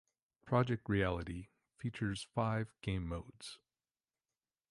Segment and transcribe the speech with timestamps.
[0.47, 3.59] "Project Reality" features five game modes.